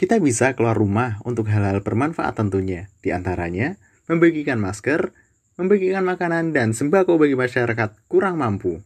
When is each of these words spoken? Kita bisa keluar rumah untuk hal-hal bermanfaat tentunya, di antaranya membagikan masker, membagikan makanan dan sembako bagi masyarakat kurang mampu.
Kita 0.00 0.16
bisa 0.16 0.56
keluar 0.56 0.80
rumah 0.80 1.20
untuk 1.28 1.52
hal-hal 1.52 1.84
bermanfaat 1.84 2.40
tentunya, 2.40 2.88
di 3.04 3.12
antaranya 3.12 3.76
membagikan 4.08 4.56
masker, 4.56 5.12
membagikan 5.60 6.08
makanan 6.08 6.56
dan 6.56 6.72
sembako 6.72 7.20
bagi 7.20 7.36
masyarakat 7.36 8.08
kurang 8.08 8.40
mampu. 8.40 8.80